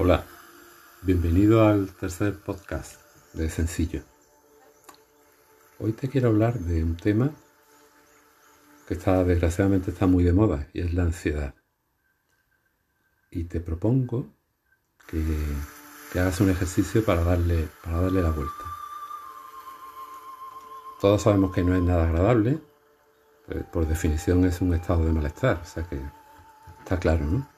[0.00, 0.24] Hola,
[1.02, 3.00] bienvenido al tercer podcast
[3.32, 4.02] de Sencillo.
[5.80, 7.32] Hoy te quiero hablar de un tema
[8.86, 11.52] que está desgraciadamente está muy de moda y es la ansiedad.
[13.32, 14.28] Y te propongo
[15.08, 15.20] que,
[16.12, 18.64] que hagas un ejercicio para darle, para darle la vuelta.
[21.00, 22.60] Todos sabemos que no es nada agradable,
[23.72, 26.00] por definición es un estado de malestar, o sea que
[26.84, 27.57] está claro, ¿no?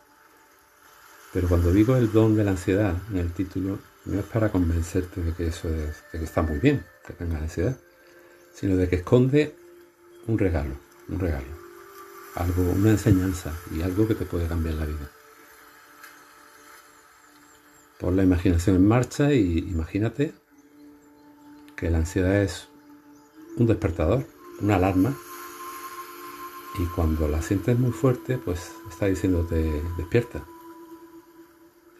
[1.32, 5.22] Pero cuando digo el don de la ansiedad en el título, no es para convencerte
[5.22, 7.78] de que eso es, de que está muy bien, que tengas ansiedad,
[8.52, 9.54] sino de que esconde
[10.26, 10.74] un regalo,
[11.08, 11.46] un regalo,
[12.34, 15.10] algo, una enseñanza y algo que te puede cambiar la vida.
[17.98, 20.32] Pon la imaginación en marcha y imagínate
[21.76, 22.68] que la ansiedad es
[23.56, 24.26] un despertador,
[24.60, 25.14] una alarma,
[26.78, 30.44] y cuando la sientes muy fuerte, pues está diciéndote despierta,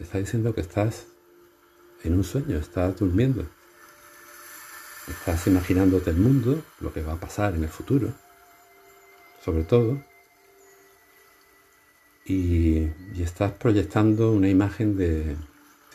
[0.01, 1.05] está diciendo que estás
[2.03, 3.45] en un sueño, estás durmiendo.
[5.07, 8.13] Estás imaginándote el mundo, lo que va a pasar en el futuro,
[9.43, 10.03] sobre todo.
[12.25, 12.89] Y,
[13.21, 15.35] estás proyectando una imagen de,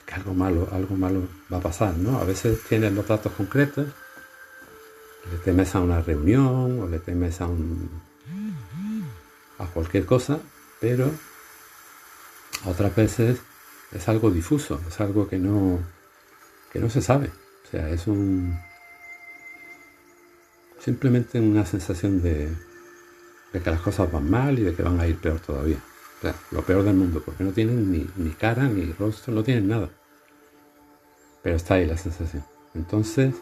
[0.05, 2.19] que algo malo, algo malo va a pasar, ¿no?
[2.19, 3.89] A veces tienes los datos concretos,
[5.31, 7.91] le temes a una reunión o le temes a un
[9.59, 10.39] a cualquier cosa,
[10.81, 11.11] pero
[12.65, 13.41] otras veces
[13.92, 15.79] es algo difuso, es algo que no,
[16.73, 17.31] que no se sabe.
[17.65, 18.59] O sea, es un.
[20.79, 22.51] simplemente una sensación de,
[23.53, 25.79] de que las cosas van mal y de que van a ir peor todavía.
[26.19, 29.42] O sea, lo peor del mundo, porque no tienen ni, ni cara, ni rostro, no
[29.42, 29.91] tienen nada.
[31.42, 32.45] Pero está ahí la sensación.
[32.75, 33.34] Entonces,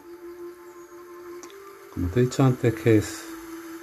[1.93, 3.23] como te he dicho antes, que es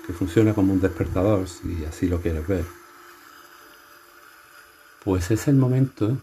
[0.07, 2.65] que funciona como un despertador, si así lo quieres ver,
[5.05, 6.19] pues es el momento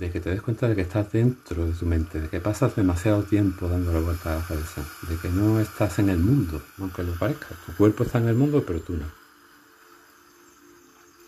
[0.00, 2.74] de que te des cuenta de que estás dentro de tu mente, de que pasas
[2.74, 7.02] demasiado tiempo dándole vuelta a la cabeza, de que no estás en el mundo, aunque
[7.02, 7.48] lo parezca.
[7.66, 9.04] Tu cuerpo está en el mundo, pero tú no.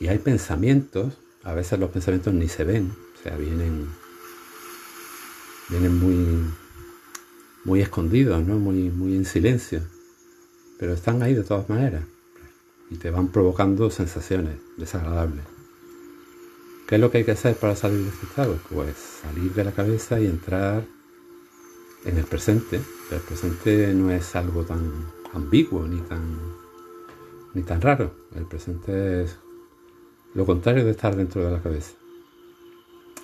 [0.00, 1.12] Y hay pensamientos,
[1.44, 3.88] a veces los pensamientos ni se ven, o sea, vienen,
[5.68, 6.42] vienen muy,
[7.64, 8.56] muy escondidos, ¿no?
[8.56, 9.82] muy, muy en silencio,
[10.78, 12.04] pero están ahí de todas maneras
[12.90, 15.44] y te van provocando sensaciones desagradables.
[16.86, 18.58] ¿Qué es lo que hay que hacer para salir de este estado?
[18.70, 20.84] Pues salir de la cabeza y entrar
[22.04, 22.80] en el presente.
[23.10, 26.38] El presente no es algo tan ambiguo ni tan,
[27.54, 28.14] ni tan raro.
[28.34, 29.38] El presente es
[30.34, 31.92] lo contrario de estar dentro de la cabeza.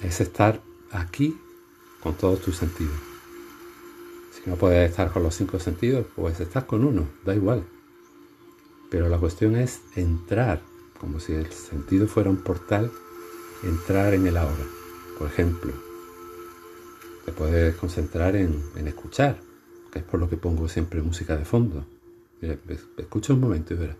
[0.02, 0.60] Es estar
[0.92, 1.38] aquí
[2.00, 2.96] con todos tus sentidos.
[4.32, 7.64] Si no puedes estar con los cinco sentidos, pues estás con uno, da igual.
[8.90, 10.62] Pero la cuestión es entrar,
[11.00, 12.90] como si el sentido fuera un portal
[13.62, 14.64] entrar en el ahora.
[15.18, 15.72] Por ejemplo,
[17.24, 19.38] te puedes concentrar en, escuchar,
[19.92, 21.84] que es por lo que pongo siempre música de fondo.
[22.40, 22.56] Mira,
[22.96, 23.96] escucha un momento y verás.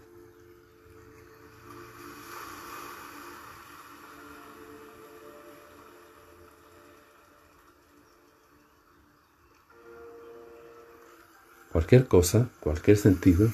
[11.73, 13.51] Cualquier cosa, cualquier sentido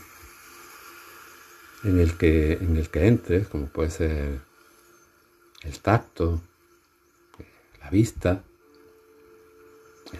[1.83, 4.41] en el que, en el que entres, como puede ser
[5.65, 6.41] el tacto,
[7.81, 8.43] la vista,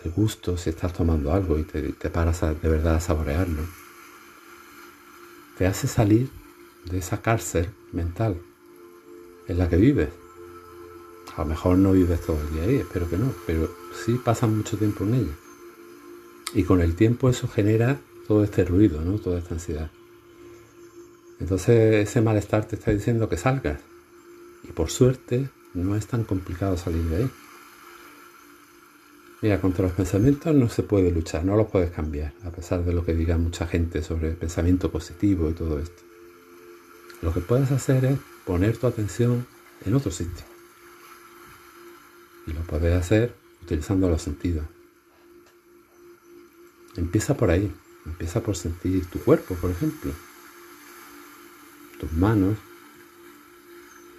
[0.05, 3.63] el gusto si estás tomando algo y te, paras de verdad a saborearlo,
[5.59, 6.31] te hace salir
[6.91, 8.41] de esa cárcel mental
[9.49, 10.09] en la que vives.
[11.37, 13.69] A lo mejor no vives todo el día ahí, espero que no, pero
[14.05, 15.33] sí pasas mucho tiempo en ella.
[16.55, 19.19] Y con el tiempo eso genera todo este ruido, ¿no?
[19.19, 19.91] toda esta ansiedad.
[21.41, 23.81] Entonces ese malestar te está diciendo que salgas,
[24.65, 27.31] y por suerte no es tan complicado salir de ahí.
[29.43, 32.95] Mira, contra los pensamientos no se puede luchar, no los puedes cambiar, a pesar de
[32.95, 36.03] lo que diga mucha gente sobre el pensamiento positivo y todo esto.
[37.21, 39.47] Lo que puedes hacer es poner tu atención
[39.85, 40.45] en otro sitio.
[42.47, 44.65] Y lo puedes hacer utilizando los sentidos.
[46.97, 47.71] Empieza por ahí,
[48.07, 50.13] empieza por sentir tu cuerpo, por ejemplo,
[51.99, 52.57] tus manos,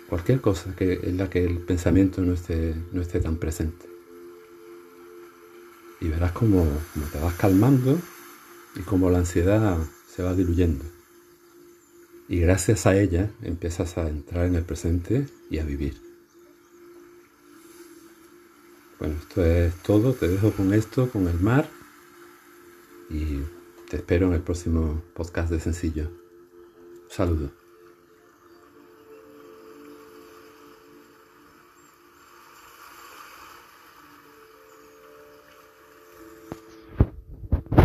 [0.09, 3.85] cualquier cosa que, en la que el pensamiento no esté, no esté tan presente.
[6.01, 6.67] Y verás cómo,
[7.11, 7.97] te vas calmando
[8.75, 10.85] y cómo la ansiedad se va diluyendo.
[12.27, 16.01] Y gracias a ella empiezas a entrar en el presente y a vivir.
[18.99, 20.13] Bueno, esto es todo.
[20.13, 21.69] Te dejo con esto, con el mar.
[23.09, 23.39] Y
[23.89, 26.09] te espero en el próximo podcast de Sencillo.
[27.09, 27.64] saludo.